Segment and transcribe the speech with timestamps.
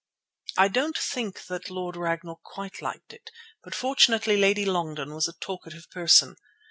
[0.57, 3.29] I don't think that Lord Ragnall quite liked it,
[3.63, 6.37] but fortunately Lady Longden was a talkative person.